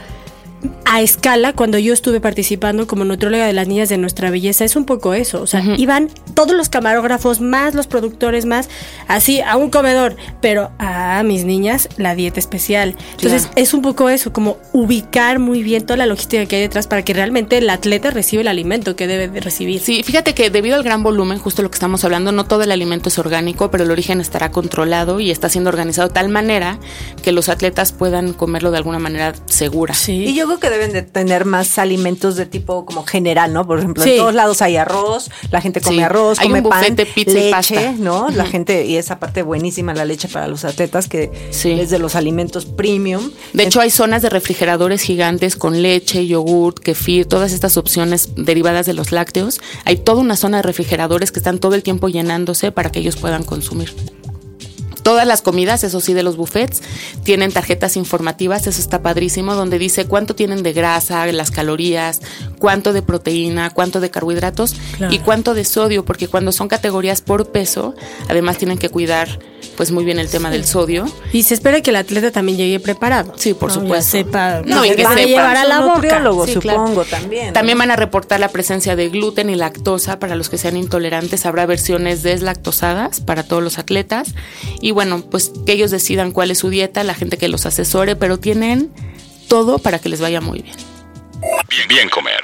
a 0.86 1.01
escala, 1.01 1.54
cuando 1.54 1.77
yo 1.80 1.94
estuve 1.94 2.19
participando 2.19 2.88
como 2.88 3.04
nutrióloga 3.06 3.45
de 3.45 3.54
las 3.54 3.68
niñas 3.68 3.89
de 3.89 3.98
nuestra 3.98 4.30
belleza, 4.30 4.63
es 4.65 4.75
un 4.75 4.86
poco 4.86 5.13
eso. 5.13 5.42
O 5.42 5.48
sea, 5.48 5.63
iban 5.77 6.10
todos 6.33 6.56
los 6.56 6.69
camarógrafos, 6.69 7.42
más 7.42 7.74
los 7.74 7.88
productores, 7.88 8.45
más 8.45 8.69
así 9.07 9.42
a 9.42 9.57
un 9.57 9.69
comedor, 9.69 10.15
pero 10.42 10.71
a 10.80 11.21
mis 11.24 11.45
niñas 11.45 11.90
la 11.97 12.16
dieta 12.16 12.40
especial. 12.40 12.95
Entonces, 13.14 13.44
Claro. 13.44 13.54
es 13.57 13.73
un 13.73 13.81
poco 13.81 14.09
eso, 14.09 14.31
como 14.33 14.57
ubicar 14.71 15.40
muy 15.40 15.64
bien 15.64 15.85
toda 15.85 15.97
la 15.97 16.06
logística 16.06 16.45
que 16.45 16.57
hay 16.57 16.61
detrás 16.61 16.88
para 16.88 17.04
que 17.04 17.14
realmente 17.14 17.57
el 17.57 17.69
atleta 17.69 18.11
reciba 18.11 18.42
el 18.42 18.47
alimento 18.47 18.95
que 18.95 19.07
debe 19.07 19.28
de 19.28 19.40
recibir. 19.42 19.80
Sí, 19.81 20.04
fíjate 20.04 20.33
que 20.33 20.49
debido 20.49 20.76
al 20.76 20.83
gran 20.83 21.04
volumen, 21.04 21.40
justo 21.40 21.61
lo 21.64 21.69
que 21.71 21.76
estamos 21.76 22.04
hablando, 22.04 22.31
no 22.31 22.45
todo 22.45 22.64
el 22.64 22.71
alimento 22.71 23.09
es 23.09 23.18
orgánico, 23.19 23.71
pero 23.71 23.83
el 23.83 23.92
origen 23.92 24.21
estará 24.21 24.52
controlado 24.52 25.19
y 25.19 25.31
está 25.31 25.49
siendo 25.49 25.69
organizado 25.69 26.07
de 26.09 26.14
tal 26.14 26.30
manera 26.30 26.80
que 27.23 27.31
los 27.31 27.49
atletas 27.49 27.92
puedan 27.92 28.33
comerlo 28.33 28.71
de 28.71 28.78
alguna 28.78 28.99
manera 28.99 29.33
segura. 29.45 29.94
Sí. 29.94 30.26
Y 30.26 30.35
yo 30.35 30.47
que 30.60 30.69
deben 30.69 30.94
de 30.94 31.02
tener 31.02 31.45
más 31.45 31.78
alimentos 31.78 32.36
de 32.36 32.45
tipo 32.45 32.86
como 32.86 33.04
general, 33.06 33.54
¿no? 33.54 33.66
Por 33.68 33.80
ejemplo, 33.80 34.04
Sí. 34.04 34.12
en 34.12 34.18
todos 34.18 34.33
lados 34.33 34.62
hay 34.62 34.78
arroz, 34.78 35.30
la 35.52 35.62
gente 35.62 35.81
come 35.81 35.98
Sí. 35.98 36.04
arroz, 36.04 36.40
Hay 36.40 36.48
come 36.48 36.62
un 36.62 36.69
pan, 36.69 36.95
de 36.95 37.06
pizza 37.06 37.31
y 37.31 37.33
leche, 37.36 37.52
pasta. 37.52 37.92
¿no? 37.98 38.30
La 38.30 38.45
gente, 38.45 38.86
y 38.86 38.98
esa 38.98 39.19
parte 39.19 39.42
buenísima, 39.44 39.94
la 39.94 40.06
leche 40.06 40.28
para 40.28 40.48
los 40.48 40.66
atletas, 40.66 41.07
que 41.07 41.31
Sí. 41.52 41.72
es 41.72 41.90
de 41.90 42.00
los 42.00 42.16
alimentos 42.16 42.66
premium. 42.66 43.31
De 43.54 43.64
hecho, 43.64 43.81
hay 43.81 43.90
zonas 43.90 44.22
de 44.22 44.30
refrigeradores 44.30 45.02
gigantes 45.02 45.56
con 45.56 45.81
leche, 45.81 46.26
yogurt, 46.28 46.80
kefir, 46.80 47.26
todas 47.26 47.52
estas 47.54 47.78
opciones 47.78 48.30
derivadas 48.36 48.86
de 48.86 48.94
los 48.94 49.12
lácteos. 49.12 49.60
Hay 49.86 49.98
toda 49.98 50.22
una 50.22 50.36
zona 50.36 50.57
de 50.57 50.64
refrigeradores 50.64 51.31
que 51.31 51.40
están 51.40 51.60
todo 51.60 51.76
el 51.76 51.83
tiempo 51.83 52.10
llenándose 52.10 52.72
para 52.72 52.92
que 52.92 53.00
ellos 53.00 53.16
puedan 53.16 53.44
consumir. 53.44 53.94
Todas 55.04 55.28
las 55.28 55.42
comidas, 55.42 55.83
eso 55.83 56.00
sí, 56.02 56.14
de 56.14 56.24
los 56.24 56.38
buffets, 56.38 56.81
tienen 57.24 57.52
tarjetas 57.52 57.98
informativas, 57.98 58.66
eso 58.68 58.80
está 58.81 59.02
padrísimo, 59.02 59.54
donde 59.54 59.78
dice 59.78 60.06
cuánto 60.06 60.33
tienen 60.36 60.64
de 60.64 60.74
grasa, 60.74 61.26
las 61.28 61.52
calorías, 61.52 62.22
cuánto 62.57 62.94
de 62.94 63.02
proteína, 63.02 63.69
cuánto 63.69 64.00
de 64.00 64.10
carbohidratos 64.10 64.76
Claro. 64.98 65.14
y 65.14 65.19
cuánto 65.19 65.54
de 65.54 65.66
sodio, 65.66 66.06
porque 66.06 66.28
cuando 66.28 66.52
son 66.52 66.68
categorías 66.69 67.22
por 67.22 67.52
peso, 67.52 67.94
además 68.30 68.57
tienen 68.57 68.78
que 68.78 68.90
cuidar 68.90 69.40
pues 69.78 69.92
muy 69.92 70.04
bien 70.06 70.20
el 70.20 70.30
tema 70.30 70.50
del 70.50 70.66
sodio. 70.66 71.06
Y 71.32 71.44
se 71.44 71.54
espera 71.54 71.82
que 71.82 71.90
el 71.90 71.96
atleta 71.96 72.32
también 72.32 72.58
llegue 72.58 72.80
preparado. 72.80 73.34
Sí, 73.38 73.54
por 73.54 73.70
¿no? 73.70 73.82
supuesto. 73.82 74.12
Sepa, 74.12 74.62
No, 74.66 74.86
y 74.86 74.96
que 74.96 75.04
va 75.04 75.12
a 75.12 75.16
sepa. 75.16 75.28
llevar 75.28 75.58
a 75.58 75.66
la 75.66 75.80
boca. 75.82 76.22
Sí, 76.48 76.56
claro. 76.60 76.80
supongo, 76.88 77.06
también. 77.06 77.54
También 77.54 77.78
van 77.78 77.92
a 77.92 77.96
reportar 77.96 78.40
la 78.40 78.50
presencia 78.50 78.96
de 78.96 79.10
gluten 79.10 79.50
y 79.50 79.56
lactosa 79.56 80.20
para 80.20 80.36
los 80.36 80.50
que 80.50 80.58
sean 80.58 80.78
intolerantes. 80.78 81.46
Habrá 81.46 81.66
versiones 81.66 82.24
deslactosadas 82.24 83.20
para 83.22 83.44
todos 83.44 83.64
los 83.64 83.78
atletas. 83.80 84.34
Y 84.82 84.92
bueno, 84.92 85.22
pues 85.30 85.52
que 85.66 85.74
ellos 85.74 85.92
decidan 85.92 86.32
cuál 86.32 86.52
es 86.52 86.60
su 86.60 86.70
dieta, 86.70 87.04
la 87.04 87.14
gente 87.14 87.38
que 87.38 87.48
los 87.48 87.66
asesore, 87.66 88.16
pero 88.16 88.40
tienen 88.40 88.92
todo 89.48 89.80
para 89.80 90.00
que 90.00 90.10
les 90.10 90.22
vaya 90.22 90.42
muy 90.42 90.62
bien. 90.62 90.76
Bien, 91.70 91.88
bien 91.90 92.10
comer. 92.10 92.42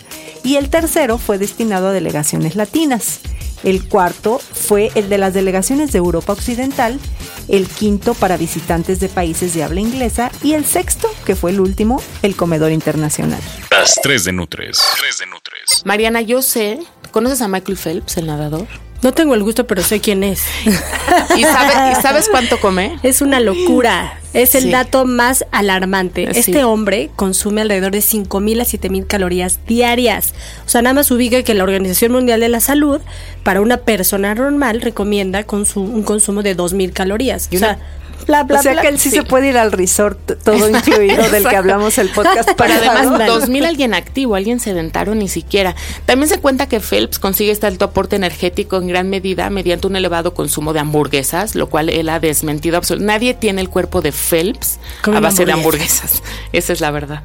Y 0.43 0.55
el 0.55 0.69
tercero 0.69 1.17
fue 1.17 1.37
destinado 1.37 1.87
a 1.87 1.91
delegaciones 1.91 2.55
latinas. 2.55 3.19
El 3.63 3.87
cuarto 3.87 4.39
fue 4.39 4.91
el 4.95 5.09
de 5.09 5.17
las 5.17 5.33
delegaciones 5.33 5.91
de 5.91 5.97
Europa 5.97 6.33
Occidental, 6.33 6.99
el 7.47 7.67
quinto 7.67 8.13
para 8.13 8.37
visitantes 8.37 8.99
de 8.99 9.09
países 9.09 9.53
de 9.53 9.63
habla 9.63 9.79
inglesa 9.79 10.31
y 10.43 10.53
el 10.53 10.65
sexto, 10.65 11.09
que 11.25 11.35
fue 11.35 11.51
el 11.51 11.59
último, 11.59 12.01
el 12.21 12.35
comedor 12.35 12.71
internacional. 12.71 13.41
Las 13.71 13.95
3 14.01 14.25
de 14.25 14.31
Nutres. 14.33 14.81
3 14.99 15.17
de 15.19 15.25
Nutres. 15.27 15.85
Mariana, 15.85 16.21
yo 16.21 16.41
sé, 16.41 16.79
¿conoces 17.11 17.41
a 17.41 17.47
Michael 17.47 17.77
Phelps, 17.77 18.17
el 18.17 18.27
nadador? 18.27 18.67
No 19.03 19.13
tengo 19.13 19.35
el 19.35 19.43
gusto, 19.43 19.67
pero 19.67 19.83
sé 19.83 19.99
quién 20.01 20.23
es. 20.23 20.41
¿Y 21.37 21.43
sabes, 21.43 21.97
¿y 21.97 22.01
sabes 22.01 22.29
cuánto 22.29 22.59
come? 22.59 22.97
Es 23.03 23.21
una 23.21 23.39
locura. 23.39 24.19
Es 24.33 24.55
el 24.55 24.63
Sí. 24.63 24.71
dato 24.71 25.05
más 25.05 25.45
alarmante. 25.51 26.27
Sí. 26.33 26.39
Este 26.39 26.63
hombre 26.63 27.09
consume 27.15 27.61
alrededor 27.61 27.91
de 27.91 27.99
5.000 28.01 28.61
a 28.61 28.65
7.000 28.65 29.05
calorías 29.07 29.59
diarias. 29.67 30.33
O 30.65 30.69
sea, 30.69 30.81
nada 30.81 30.93
más 30.95 31.09
ubica 31.11 31.43
que 31.43 31.53
la 31.53 31.63
Organización 31.63 32.11
Mundial 32.11 32.39
de 32.39 32.49
la 32.49 32.59
Salud, 32.59 32.99
para 33.43 33.61
una 33.61 33.77
persona 33.77 34.33
normal, 34.35 34.81
recomienda 34.81 35.45
un 35.75 36.03
consumo 36.03 36.43
de 36.43 36.55
2.000 36.57 36.91
calorías. 36.91 37.49
O 37.53 37.57
sea, 37.57 37.79
bla, 38.27 38.43
bla, 38.43 38.59
o 38.59 38.63
sea 38.63 38.73
bla. 38.73 38.81
que 38.81 38.87
él 38.89 38.99
sí, 38.99 39.09
sí. 39.09 39.15
se 39.17 39.23
puede 39.23 39.47
ir 39.49 39.57
al 39.57 39.71
resort 39.71 40.43
todo 40.43 40.69
incluido 40.77 41.29
del 41.29 41.47
que 41.47 41.55
hablamos 41.55 41.97
el 41.97 42.09
podcast 42.09 42.49
Pero 42.57 42.73
además, 42.73 43.25
2000 43.27 43.65
alguien 43.65 43.93
activo, 43.93 44.35
alguien 44.35 44.59
sedentario 44.59 45.15
ni 45.15 45.27
siquiera. 45.27 45.75
También 46.05 46.29
se 46.29 46.39
cuenta 46.39 46.67
que 46.67 46.79
Phelps 46.79 47.19
consigue 47.19 47.51
este 47.51 47.67
alto 47.67 47.85
aporte 47.85 48.15
energético 48.15 48.77
en 48.77 48.87
gran 48.87 49.09
medida 49.09 49.49
mediante 49.49 49.87
un 49.87 49.95
elevado 49.95 50.33
consumo 50.33 50.73
de 50.73 50.79
hamburguesas, 50.81 51.55
lo 51.55 51.67
cual 51.69 51.89
él 51.89 52.09
ha 52.09 52.19
desmentido 52.19 52.77
absolutamente. 52.77 53.13
Nadie 53.13 53.33
tiene 53.33 53.61
el 53.61 53.69
cuerpo 53.69 54.01
de 54.01 54.11
Phelps 54.11 54.79
a 55.03 55.19
base 55.19 55.45
de 55.45 55.53
hamburguesas. 55.53 56.21
Esa 56.51 56.73
es 56.73 56.81
la 56.81 56.91
verdad. 56.91 57.23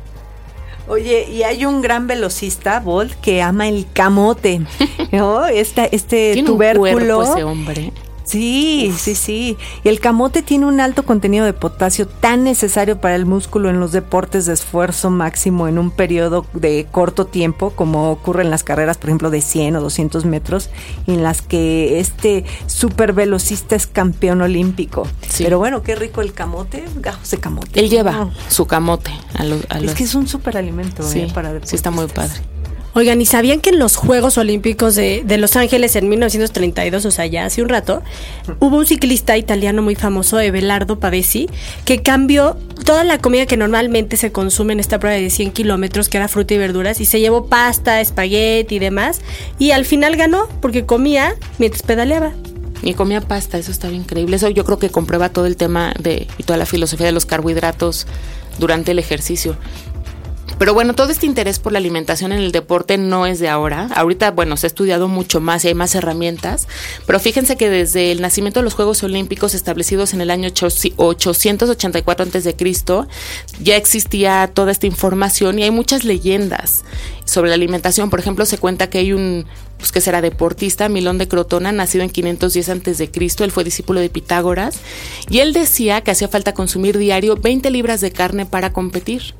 Oye, 0.89 1.29
y 1.31 1.45
hay 1.45 1.65
un 1.65 1.81
gran 1.81 2.07
velocista, 2.07 2.81
Bolt, 2.81 3.15
que 3.21 3.41
ama 3.41 3.69
el 3.69 3.87
camote. 3.93 4.61
¿no? 5.13 5.47
Esta- 5.47 5.85
este 5.85 6.35
un 6.39 6.45
tubérculo. 6.45 7.17
cuerpo 7.19 7.33
ese 7.35 7.45
hombre. 7.45 7.93
Sí, 8.25 8.93
sí, 8.99 9.15
sí. 9.15 9.57
Y 9.85 9.89
el 9.89 10.01
camote 10.01 10.43
tiene 10.43 10.67
un 10.67 10.81
alto 10.81 11.05
contenido 11.05 11.45
de 11.45 11.53
potasio 11.53 12.07
tan 12.07 12.45
necesario 12.45 13.01
para 13.01 13.15
el 13.17 13.27
músculo 13.27 13.69
en 13.71 13.81
los 13.81 13.93
deportes 13.93 14.47
de 14.47 14.53
esfuerzo 14.55 15.11
máximo 15.11 15.69
en 15.69 15.79
un 15.79 15.91
periodo 15.91 16.47
de 16.53 16.87
corto 16.91 17.27
tiempo, 17.27 17.71
como 17.71 18.11
ocurre 18.11 18.43
en 18.43 18.51
las 18.51 18.65
carreras, 18.65 18.99
por 18.99 19.11
ejemplo, 19.11 19.31
de 19.31 19.41
100 19.41 19.77
o 19.77 19.81
200 19.81 20.25
metros, 20.25 20.71
en 21.07 21.23
las 21.23 21.43
que 21.43 21.99
este 22.01 22.45
super 22.67 23.13
velocista 23.13 23.77
es 23.77 23.87
campeón 23.87 24.41
olímpico. 24.43 25.07
Sí. 25.29 25.45
Pero 25.45 25.59
bueno, 25.59 25.83
qué 25.83 25.95
rico 25.97 26.21
el 26.21 26.33
camote, 26.33 26.85
gajos 26.97 27.31
de 27.31 27.39
camote. 27.39 27.81
Él 27.81 27.91
lleva 27.91 28.13
No, 28.13 28.33
su 28.49 28.67
camote 28.67 29.11
a 29.35 29.45
los... 29.45 29.65
a 29.69 29.79
Es 29.79 29.95
que 29.95 30.05
es 30.05 30.15
un 30.15 30.27
super 30.29 30.57
alimento 30.57 31.03
sí, 31.03 31.21
eh, 31.21 31.31
para 31.35 31.51
sí 31.65 31.75
está 31.77 31.91
muy 31.91 32.07
deportistas. 32.07 32.39
padre. 32.41 32.52
Oigan, 32.95 33.23
¿y 33.23 33.27
sabían 33.27 33.61
que 33.61 33.71
en 33.71 33.79
los 33.79 33.97
Juegos 33.97 34.37
Olímpicos 34.37 34.95
de, 34.95 35.25
Los 35.39 35.57
Ángeles 35.57 35.97
en 35.97 36.11
1932, 36.11 37.07
o 37.07 37.11
sea, 37.11 37.25
ya 37.25 37.47
hace 37.47 37.63
un 37.63 37.71
rato, 37.71 38.03
hubo 38.61 38.77
un 38.77 38.85
ciclista 38.85 39.39
italiano 39.39 39.81
muy 39.81 39.95
famoso, 39.95 40.39
Ebelardo 40.39 41.01
Pavesi, 41.01 41.49
que 41.87 42.03
cambió 42.03 42.59
toda 42.85 43.03
la 43.03 43.17
comida 43.17 43.47
que 43.47 43.57
normalmente 43.57 44.19
se 44.19 44.31
consume 44.31 44.75
en 44.75 44.81
esta 44.81 44.99
prueba 44.99 45.17
de 45.17 45.31
100 45.31 45.53
kilómetros, 45.53 46.11
que 46.11 46.19
era 46.19 46.29
fruta 46.29 46.53
y 46.53 46.59
verduras, 46.59 47.01
y 47.01 47.07
se 47.07 47.19
llevó 47.19 47.47
pasta, 47.47 48.03
espagueti 48.03 48.75
y 48.75 48.79
demás, 48.79 49.23
y 49.59 49.71
al 49.71 49.87
final 49.87 50.17
ganó 50.17 50.49
porque 50.61 50.85
comía 50.85 51.35
mientras 51.59 51.83
pedaleaba. 51.83 52.33
Y 52.83 52.93
comía 52.93 53.21
pasta, 53.23 53.59
eso 53.59 53.71
estaba 53.71 53.95
increíble. 53.95 54.37
Eso 54.37 54.51
yo 54.51 54.65
creo 54.65 54.79
que 54.79 54.91
comprueba 54.91 55.29
todo 55.29 55.47
el 55.47 55.57
tema 55.57 55.95
de 55.99 56.27
y 56.37 56.43
toda 56.43 56.59
la 56.59 56.67
filosofía 56.67 57.07
de 57.07 57.13
los 57.13 57.27
carbohidratos 57.27 58.07
durante 58.59 58.91
el 58.91 58.99
ejercicio. 58.99 59.57
Pero 60.63 60.75
bueno, 60.75 60.95
todo 60.95 61.11
este 61.11 61.27
interés 61.27 61.59
por 61.59 61.73
la 61.73 61.81
alimentación 61.81 62.31
en 62.31 62.39
el 62.39 62.53
deporte 62.53 62.97
no 62.97 63.27
es 63.27 63.41
de 63.41 63.49
ahora. 63.49 63.89
Ahorita, 63.97 64.31
bueno, 64.31 64.57
se 64.57 64.67
ha 64.67 64.69
estudiado 64.69 65.09
mucho 65.09 65.41
más 65.41 65.65
y 65.65 65.69
hay 65.69 65.75
más 65.75 65.97
herramientas. 65.97 66.69
Pero 67.05 67.19
fíjense 67.19 67.57
que 67.57 67.69
desde 67.69 68.13
el 68.13 68.21
nacimiento 68.21 68.61
de 68.61 68.65
los 68.65 68.75
Juegos 68.75 69.03
Olímpicos 69.03 69.55
establecidos 69.55 70.15
en 70.15 70.21
el 70.21 70.31
año 70.31 70.47
884 70.47 72.27
a.C., 72.27 72.55
ya 73.61 73.75
existía 73.75 74.49
toda 74.55 74.71
esta 74.71 74.87
información 74.87 75.59
y 75.59 75.65
hay 75.65 75.73
muchas 75.73 76.05
leyendas 76.05 76.85
sobre 77.25 77.49
la 77.49 77.57
alimentación. 77.57 78.09
Por 78.09 78.21
ejemplo, 78.21 78.47
se 78.47 78.59
cuenta 78.59 78.89
que 78.89 78.99
hay 78.99 79.13
un 79.13 79.47
pues 79.83 79.91
que 79.91 80.01
será 80.01 80.21
deportista, 80.21 80.89
Milón 80.89 81.19
de 81.19 81.27
Crotona, 81.27 81.73
nacido 81.73 82.05
en 82.05 82.11
510 82.11 82.69
antes 82.69 82.99
de 82.99 83.11
Cristo, 83.11 83.43
él 83.43 83.51
fue 83.51 83.65
discípulo 83.65 83.99
de 83.99 84.11
Pitágoras 84.11 84.77
y 85.29 85.41
él 85.41 85.53
decía 85.53 86.03
que 86.03 86.13
hacía 86.13 86.29
falta 86.29 86.55
consumir 86.55 86.97
diario 86.99 87.35
20 87.35 87.69
libras 87.73 88.01
de 88.01 88.13
carne 88.13 88.47
para 88.47 88.73
competir. 88.73 89.35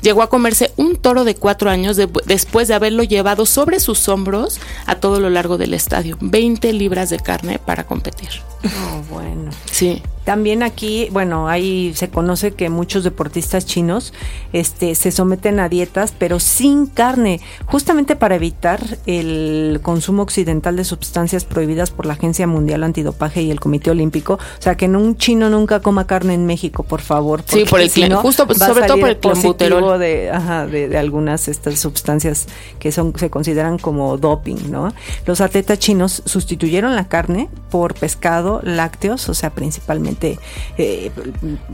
Llegó 0.00 0.22
a 0.22 0.28
comerse 0.30 0.70
un 0.76 0.94
toro 0.94 1.24
de 1.24 1.34
cuatro 1.34 1.68
años 1.68 1.96
de- 1.96 2.08
después 2.26 2.68
de 2.68 2.74
haberlo 2.74 3.02
llevado 3.02 3.44
sobre 3.44 3.80
sus 3.80 4.08
hombros 4.08 4.60
a 4.86 4.94
todo 4.94 5.18
lo 5.18 5.30
largo 5.30 5.58
del 5.58 5.74
estadio. 5.74 6.16
20 6.20 6.72
libras 6.74 7.10
de 7.10 7.18
carne 7.18 7.58
para 7.58 7.84
competir. 7.84 8.28
Oh, 8.64 9.02
bueno. 9.10 9.50
Sí. 9.68 10.00
También 10.28 10.62
aquí, 10.62 11.08
bueno, 11.10 11.48
ahí 11.48 11.94
se 11.94 12.10
conoce 12.10 12.50
que 12.50 12.68
muchos 12.68 13.02
deportistas 13.02 13.64
chinos 13.64 14.12
este, 14.52 14.94
se 14.94 15.10
someten 15.10 15.58
a 15.58 15.70
dietas, 15.70 16.12
pero 16.18 16.38
sin 16.38 16.84
carne, 16.84 17.40
justamente 17.64 18.14
para 18.14 18.34
evitar 18.34 18.78
el 19.06 19.80
consumo 19.82 20.20
occidental 20.20 20.76
de 20.76 20.84
sustancias 20.84 21.46
prohibidas 21.46 21.90
por 21.90 22.04
la 22.04 22.12
Agencia 22.12 22.46
Mundial 22.46 22.84
Antidopaje 22.84 23.40
y 23.40 23.50
el 23.50 23.58
Comité 23.58 23.90
Olímpico. 23.90 24.34
O 24.34 24.62
sea, 24.62 24.76
que 24.76 24.84
en 24.84 24.96
un 24.96 25.16
chino 25.16 25.48
nunca 25.48 25.80
coma 25.80 26.06
carne 26.06 26.34
en 26.34 26.44
México, 26.44 26.82
por 26.82 27.00
favor. 27.00 27.42
Sí, 27.46 27.64
por 27.64 27.80
el 27.80 27.88
si 27.88 28.06
no, 28.06 28.20
justo, 28.20 28.46
sobre 28.54 28.86
todo 28.86 29.00
por 29.00 29.08
el 29.08 29.16
clenbuterol. 29.16 29.98
De, 29.98 30.30
ajá, 30.30 30.66
de, 30.66 30.90
de 30.90 30.98
algunas 30.98 31.48
estas 31.48 31.80
sustancias 31.80 32.48
que 32.78 32.92
son 32.92 33.14
se 33.16 33.30
consideran 33.30 33.78
como 33.78 34.18
doping, 34.18 34.70
¿no? 34.70 34.92
Los 35.24 35.40
atletas 35.40 35.78
chinos 35.78 36.22
sustituyeron 36.26 36.94
la 36.94 37.08
carne 37.08 37.48
por 37.70 37.94
pescado, 37.94 38.60
lácteos, 38.64 39.28
o 39.28 39.34
sea, 39.34 39.50
principalmente 39.50 40.38
eh, 40.78 41.10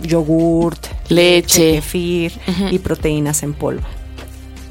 yogurt, 0.03 0.87
Leche. 1.09 1.75
kefir 1.75 2.33
y 2.71 2.79
proteínas 2.79 3.43
en 3.43 3.55
polvo. 3.55 3.83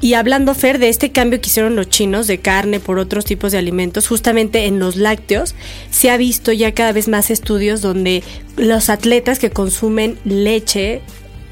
Y 0.00 0.14
hablando, 0.14 0.54
Fer, 0.54 0.78
de 0.78 0.90
este 0.90 1.12
cambio 1.12 1.40
que 1.40 1.48
hicieron 1.48 1.76
los 1.76 1.88
chinos 1.88 2.26
de 2.26 2.36
carne 2.38 2.78
por 2.78 2.98
otros 2.98 3.24
tipos 3.24 3.52
de 3.52 3.58
alimentos, 3.58 4.06
justamente 4.06 4.66
en 4.66 4.78
los 4.78 4.96
lácteos, 4.96 5.54
se 5.90 6.10
ha 6.10 6.18
visto 6.18 6.52
ya 6.52 6.72
cada 6.74 6.92
vez 6.92 7.08
más 7.08 7.30
estudios 7.30 7.80
donde 7.80 8.22
los 8.58 8.90
atletas 8.90 9.38
que 9.38 9.48
consumen 9.50 10.18
leche 10.24 11.00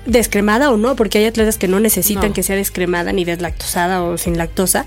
descremada 0.05 0.71
o 0.71 0.77
no, 0.77 0.97
porque 0.97 1.19
hay 1.19 1.25
atletas 1.25 1.57
que 1.57 1.69
no 1.69 1.81
necesitan 1.81 2.29
No. 2.29 2.33
que 2.35 2.43
sea 2.43 2.57
descremada 2.57 3.13
ni 3.13 3.25
deslactosada 3.25 4.03
o 4.03 4.19
sin 4.19 4.37
lactosa, 4.37 4.85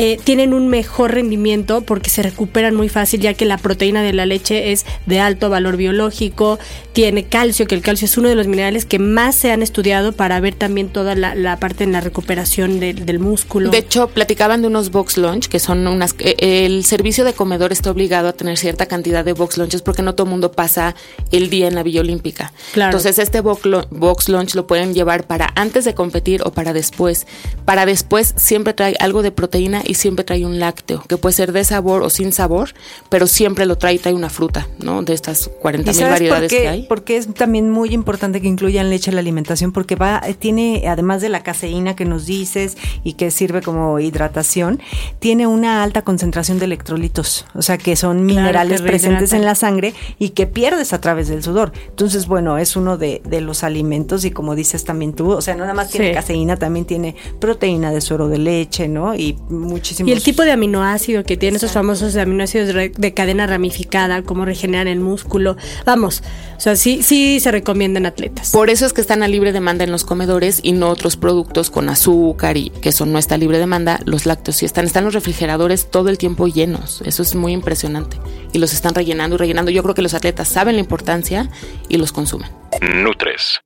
eh, 0.00 0.16
tienen 0.22 0.54
un 0.54 0.68
mejor 0.68 1.14
rendimiento 1.14 1.80
porque 1.80 2.08
se 2.08 2.22
recuperan 2.22 2.72
muy 2.76 2.88
fácil 2.88 3.18
ya 3.18 3.34
que 3.34 3.44
la 3.44 3.58
proteína 3.58 4.00
de 4.00 4.12
la 4.12 4.26
leche 4.26 4.70
es 4.70 4.86
de 5.06 5.18
alto 5.18 5.50
valor 5.50 5.76
biológico, 5.76 6.60
tiene 6.92 7.24
calcio, 7.24 7.66
que 7.66 7.74
el 7.74 7.80
calcio 7.80 8.04
es 8.04 8.16
uno 8.16 8.28
de 8.28 8.36
los 8.36 8.46
minerales 8.46 8.84
que 8.84 9.00
más 9.00 9.34
se 9.34 9.50
han 9.50 9.60
estudiado 9.60 10.12
para 10.12 10.38
ver 10.38 10.54
también 10.54 10.88
toda 10.88 11.16
la, 11.16 11.56
parte 11.56 11.82
en 11.82 11.90
la 11.90 12.00
recuperación 12.00 12.78
del 12.78 13.18
músculo. 13.18 13.70
De 13.70 13.78
hecho, 13.78 14.06
platicaban 14.06 14.62
de 14.62 14.68
unos 14.68 14.92
box 14.92 15.18
lunch 15.18 15.48
que 15.48 15.58
son 15.58 15.84
unas... 15.88 16.14
Eh, 16.20 16.64
el 16.64 16.84
servicio 16.84 17.24
de 17.24 17.32
comedor 17.32 17.72
está 17.72 17.90
obligado 17.90 18.28
a 18.28 18.34
tener 18.34 18.56
cierta 18.56 18.86
cantidad 18.86 19.24
de 19.24 19.32
box 19.32 19.58
lunches 19.58 19.82
porque 19.82 20.02
no 20.02 20.14
todo 20.14 20.26
el 20.26 20.30
mundo 20.30 20.52
pasa 20.52 20.94
el 21.32 21.50
día 21.50 21.66
en 21.66 21.74
la 21.74 21.82
Villa 21.82 22.02
Olímpica. 22.02 22.52
Claro. 22.72 22.90
Entonces, 22.90 23.18
este 23.18 23.40
box 23.40 24.28
lunch 24.28 24.54
lo 24.54 24.68
pueden 24.68 24.94
llevar 24.94 25.26
para 25.26 25.52
antes 25.56 25.84
de 25.84 25.94
competir 25.94 26.42
o 26.44 26.52
para 26.52 26.72
después. 26.72 27.26
Para 27.64 27.84
después 27.84 28.34
siempre 28.36 28.74
trae 28.74 28.94
algo 29.00 29.22
de 29.22 29.32
proteína 29.32 29.82
y 29.88 29.94
siempre 29.94 30.24
trae 30.24 30.44
un 30.44 30.60
lácteo, 30.60 31.02
que 31.08 31.16
puede 31.16 31.32
ser 31.32 31.52
de 31.52 31.64
sabor 31.64 32.02
o 32.02 32.10
sin 32.10 32.30
sabor, 32.30 32.74
pero 33.08 33.26
siempre 33.26 33.64
lo 33.64 33.78
trae, 33.78 33.98
trae 33.98 34.12
una 34.12 34.28
fruta, 34.28 34.68
¿no? 34.78 35.02
De 35.02 35.14
estas 35.14 35.50
40 35.60 35.92
mil 35.92 36.04
variedades 36.04 36.52
que 36.52 36.68
hay. 36.68 36.82
Porque 36.82 37.16
es 37.16 37.32
también 37.32 37.70
muy 37.70 37.94
importante 37.94 38.42
que 38.42 38.48
incluyan 38.48 38.90
leche 38.90 39.10
en 39.10 39.16
la 39.16 39.20
alimentación, 39.20 39.72
porque 39.72 39.96
va, 39.96 40.20
tiene, 40.38 40.84
además 40.86 41.22
de 41.22 41.30
la 41.30 41.42
caseína 41.42 41.96
que 41.96 42.04
nos 42.04 42.26
dices 42.26 42.76
y 43.02 43.14
que 43.14 43.30
sirve 43.30 43.62
como 43.62 43.98
hidratación, 43.98 44.80
tiene 45.20 45.46
una 45.46 45.82
alta 45.82 46.02
concentración 46.02 46.58
de 46.58 46.66
electrolitos, 46.66 47.46
o 47.54 47.62
sea 47.62 47.78
que 47.78 47.96
son 47.96 48.26
minerales 48.26 48.82
presentes 48.82 49.32
en 49.32 49.46
la 49.46 49.54
sangre 49.54 49.94
y 50.18 50.30
que 50.30 50.46
pierdes 50.46 50.92
a 50.92 51.00
través 51.00 51.28
del 51.28 51.42
sudor. 51.42 51.72
Entonces, 51.88 52.26
bueno, 52.26 52.58
es 52.58 52.76
uno 52.76 52.98
de, 52.98 53.22
los 53.40 53.64
alimentos 53.64 54.26
y 54.26 54.32
como 54.32 54.54
dices 54.54 54.84
también 54.84 55.14
tú, 55.14 55.30
o 55.30 55.40
sea, 55.40 55.54
no 55.54 55.60
nada 55.60 55.72
más 55.72 55.88
tiene 55.88 56.12
caseína, 56.12 56.56
también 56.56 56.84
tiene 56.84 57.16
proteína 57.40 57.90
de 57.90 58.00
suero 58.02 58.28
de 58.28 58.36
leche, 58.36 58.88
¿no? 58.88 59.14
Y 59.14 59.38
muchísimos... 59.68 60.08
Y 60.10 60.12
el 60.12 60.22
tipo 60.22 60.42
de 60.42 60.52
aminoácido 60.52 61.22
que 61.24 61.36
tiene 61.36 61.58
esos 61.58 61.72
famosos 61.72 62.16
aminoácidos 62.16 62.74
de 62.96 63.14
cadena 63.14 63.46
ramificada, 63.46 64.22
cómo 64.22 64.44
regeneran 64.44 64.88
el 64.88 65.00
músculo. 65.00 65.56
Vamos, 65.84 66.22
o 66.56 66.60
sea, 66.60 66.76
sí, 66.76 67.02
sí 67.02 67.38
se 67.40 67.50
recomiendan 67.52 68.06
atletas. 68.06 68.50
Por 68.50 68.70
eso 68.70 68.86
es 68.86 68.92
que 68.92 69.00
están 69.00 69.22
a 69.22 69.28
libre 69.28 69.52
demanda 69.52 69.84
en 69.84 69.92
los 69.92 70.04
comedores 70.04 70.60
y 70.62 70.72
no 70.72 70.88
otros 70.88 71.16
productos 71.16 71.70
con 71.70 71.88
azúcar 71.88 72.56
y 72.56 72.70
que 72.70 72.88
eso 72.88 73.06
no 73.06 73.18
está 73.18 73.36
a 73.36 73.38
libre 73.38 73.58
demanda. 73.58 74.00
Los 74.04 74.26
lácteos 74.26 74.56
sí 74.56 74.66
están, 74.66 74.86
están 74.86 75.04
los 75.04 75.14
refrigeradores 75.14 75.90
todo 75.90 76.08
el 76.08 76.18
tiempo 76.18 76.48
llenos. 76.48 77.02
Eso 77.04 77.22
es 77.22 77.34
muy 77.34 77.52
impresionante. 77.52 78.16
Y 78.52 78.58
los 78.58 78.72
están 78.72 78.94
rellenando 78.94 79.36
y 79.36 79.38
rellenando. 79.38 79.70
Yo 79.70 79.82
creo 79.82 79.94
que 79.94 80.02
los 80.02 80.14
atletas 80.14 80.48
saben 80.48 80.76
la 80.76 80.80
importancia 80.80 81.48
y 81.88 81.96
los 81.96 82.12
consumen. 82.12 82.50
Nutres. 82.80 83.60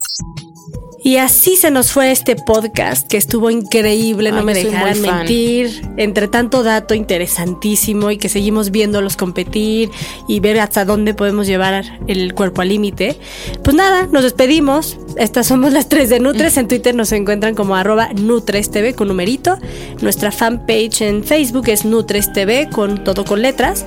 Y 1.04 1.16
así 1.16 1.56
se 1.56 1.70
nos 1.70 1.92
fue 1.92 2.12
este 2.12 2.36
podcast 2.36 3.08
que 3.08 3.16
estuvo 3.16 3.50
increíble, 3.50 4.30
no 4.30 4.42
me 4.44 4.54
dejarán 4.54 5.00
mentir, 5.00 5.82
entre 5.96 6.28
tanto 6.28 6.62
dato 6.62 6.94
interesantísimo 6.94 8.10
y 8.10 8.18
que 8.18 8.28
seguimos 8.28 8.70
viéndolos 8.70 9.16
competir 9.16 9.90
y 10.28 10.40
ver 10.40 10.60
hasta 10.60 10.84
dónde 10.84 11.14
podemos 11.14 11.46
llevar 11.46 11.98
el 12.06 12.34
cuerpo 12.34 12.62
al 12.62 12.68
límite. 12.68 13.18
Pues 13.64 13.76
nada, 13.76 14.06
nos 14.06 14.22
despedimos. 14.22 14.98
Estas 15.16 15.48
somos 15.48 15.72
las 15.72 15.88
tres 15.88 16.08
de 16.08 16.20
Nutres. 16.20 16.56
En 16.56 16.68
Twitter 16.68 16.94
nos 16.94 17.12
encuentran 17.12 17.54
como 17.54 17.74
arroba 17.74 18.10
NutresTV 18.14 18.94
con 18.94 19.08
numerito. 19.08 19.58
Nuestra 20.00 20.30
fanpage 20.30 21.02
en 21.02 21.24
Facebook 21.24 21.68
es 21.68 21.84
NutresTV 21.84 22.70
con 22.70 23.02
todo 23.02 23.24
con 23.24 23.42
letras. 23.42 23.84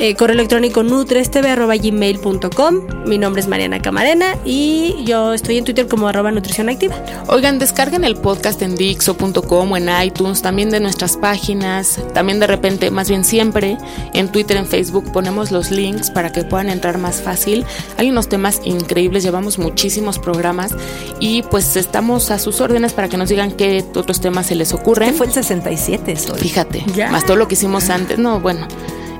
Eh, 0.00 0.16
correo 0.16 0.34
electrónico 0.34 0.82
nutrestv.gmail.com. 0.82 2.74
Mi 3.06 3.16
nombre 3.16 3.40
es 3.40 3.46
Mariana 3.46 3.80
Camarena 3.80 4.36
y 4.44 5.04
yo 5.04 5.32
estoy 5.32 5.58
en 5.58 5.64
Twitter 5.64 5.86
como 5.86 6.08
arroba 6.08 6.32
nutrición 6.32 6.68
activa. 6.68 6.96
Oigan, 7.28 7.60
descarguen 7.60 8.02
el 8.02 8.16
podcast 8.16 8.60
en 8.62 8.74
Dixo.com 8.74 9.70
o 9.72 9.76
en 9.76 9.88
iTunes, 10.04 10.42
también 10.42 10.70
de 10.70 10.80
nuestras 10.80 11.16
páginas, 11.16 12.00
también 12.12 12.40
de 12.40 12.48
repente, 12.48 12.90
más 12.90 13.08
bien 13.08 13.24
siempre, 13.24 13.78
en 14.14 14.32
Twitter, 14.32 14.56
en 14.56 14.66
Facebook 14.66 15.12
ponemos 15.12 15.52
los 15.52 15.70
links 15.70 16.10
para 16.10 16.32
que 16.32 16.42
puedan 16.42 16.70
entrar 16.70 16.98
más 16.98 17.22
fácil. 17.22 17.64
Hay 17.96 18.10
unos 18.10 18.28
temas 18.28 18.62
increíbles, 18.64 19.22
llevamos 19.22 19.60
muchísimos 19.60 20.18
programas 20.18 20.74
y 21.20 21.42
pues 21.42 21.76
estamos 21.76 22.32
a 22.32 22.40
sus 22.40 22.60
órdenes 22.60 22.92
para 22.94 23.08
que 23.08 23.16
nos 23.16 23.28
digan 23.28 23.52
qué 23.52 23.84
otros 23.94 24.20
temas 24.20 24.46
se 24.46 24.56
les 24.56 24.72
ocurren. 24.72 25.10
Este 25.10 25.18
fue 25.18 25.26
el 25.28 25.32
67, 25.32 26.16
Fíjate, 26.36 26.84
más 27.12 27.24
todo 27.24 27.36
lo 27.36 27.46
que 27.46 27.54
hicimos 27.54 27.90
antes. 27.90 28.18
No, 28.18 28.40
bueno. 28.40 28.66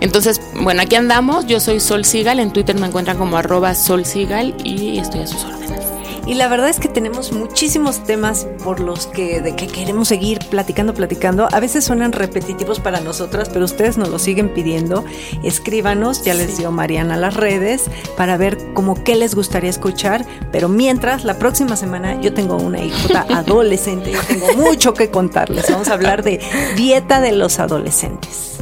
Entonces, 0.05 0.39
bueno, 0.61 0.83
aquí 0.83 0.97
andamos. 0.97 1.47
Yo 1.47 1.61
soy 1.61 1.81
Sol 1.81 2.05
Sigal. 2.05 2.39
En 2.39 2.53
Twitter 2.53 2.79
me 2.79 2.87
encuentran 2.87 3.17
como 3.17 3.39
arroba 3.39 3.75
Sol 3.75 4.05
Sigal 4.05 4.55
y 4.63 4.99
estoy 4.99 5.21
a 5.21 5.27
sus 5.27 5.43
órdenes. 5.45 5.81
Y 6.27 6.35
la 6.35 6.47
verdad 6.49 6.69
es 6.69 6.79
que 6.79 6.89
tenemos 6.89 7.33
muchísimos 7.33 8.05
temas 8.05 8.47
por 8.63 8.81
los 8.81 9.07
que, 9.07 9.41
de 9.41 9.57
que 9.57 9.67
queremos 9.67 10.09
seguir 10.09 10.41
platicando, 10.51 10.93
platicando. 10.93 11.49
A 11.51 11.59
veces 11.59 11.87
suenan 11.87 12.13
repetitivos 12.13 12.81
para 12.81 13.01
nosotras, 13.01 13.49
pero 13.49 13.65
ustedes 13.65 13.97
nos 13.97 14.11
lo 14.11 14.19
siguen 14.19 14.53
pidiendo. 14.53 15.07
Escríbanos, 15.43 16.23
ya 16.23 16.35
les 16.35 16.59
dio 16.59 16.71
Mariana 16.71 17.17
las 17.17 17.33
redes, 17.33 17.85
para 18.15 18.37
ver 18.37 18.59
como 18.75 19.03
qué 19.05 19.17
les 19.17 19.35
gustaría 19.35 19.71
escuchar. 19.71 20.27
Pero 20.53 20.69
mientras, 20.69 21.25
la 21.25 21.39
próxima 21.39 21.77
semana 21.77 22.21
yo 22.21 22.35
tengo 22.35 22.57
una 22.57 22.85
hijota 22.85 23.25
adolescente, 23.31 24.13
yo 24.13 24.21
tengo 24.29 24.53
mucho 24.55 24.93
que 24.93 25.11
contarles. 25.11 25.71
Vamos 25.71 25.89
a 25.89 25.95
hablar 25.95 26.23
de 26.23 26.41
dieta 26.77 27.23
de 27.23 27.33
los 27.33 27.59
adolescentes. 27.59 28.55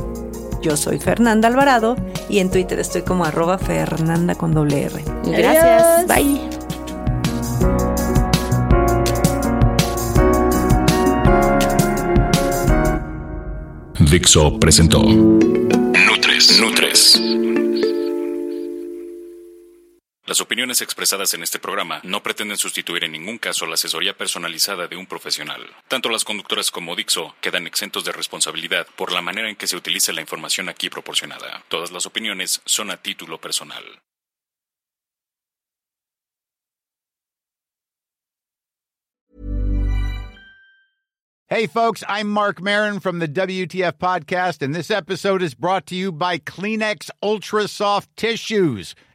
Yo 0.63 0.77
soy 0.77 0.99
Fernanda 0.99 1.49
Alvarado 1.49 1.97
y 2.29 2.39
en 2.39 2.51
Twitter 2.51 2.79
estoy 2.79 3.03
como 3.03 3.25
arroba 3.25 3.59
Fernanda 3.59 4.35
con 4.37 4.55
doble 4.55 4.85
R. 4.85 5.05
Gracias. 5.25 6.07
Bye. 6.07 6.41
Dixo 14.11 14.59
presentó 14.61 15.03
Nutres. 15.03 16.61
Nutres. 16.61 17.21
Las 20.33 20.41
opiniones 20.41 20.81
expresadas 20.81 21.35
en 21.35 21.43
este 21.43 21.59
programa 21.59 22.01
no 22.05 22.23
pretenden 22.23 22.57
sustituir 22.57 23.05
en 23.05 23.13
ningún 23.13 23.37
caso 23.37 23.67
la 23.67 23.75
asesoría 23.75 24.17
personalizada 24.17 24.87
de 24.87 24.97
un 24.97 25.05
profesional. 25.05 25.61
Tanto 25.89 26.09
las 26.09 26.25
conductoras 26.25 26.71
como 26.71 26.97
Dixo 26.97 27.35
quedan 27.43 27.67
exentos 27.67 28.07
de 28.07 28.13
responsabilidad 28.13 28.87
por 28.97 29.13
la 29.13 29.21
manera 29.21 29.51
en 29.51 29.57
que 29.57 29.67
se 29.67 29.77
utiliza 29.77 30.11
la 30.15 30.23
información 30.23 30.71
aquí 30.71 30.89
proporcionada. 30.89 31.63
Todas 31.69 31.93
las 31.93 32.07
opiniones 32.07 32.63
son 32.65 32.91
a 32.91 32.97
título 32.97 33.43
personal. 33.43 33.85
Hey 41.55 41.67
folks, 41.67 42.03
I'm 42.09 42.31
Mark 42.31 42.63
Marin 42.63 42.99
from 42.99 43.19
the 43.19 43.29
WTF 43.29 43.99
podcast 43.99 44.63
and 44.63 44.75
this 44.75 44.91
episode 44.91 45.43
is 45.43 45.55
brought 45.55 45.85
to 45.89 45.95
you 45.95 46.11
by 46.11 46.39
Kleenex 46.39 47.11
Ultra 47.23 47.69
Soft 47.69 48.09
Tissues 48.17 48.95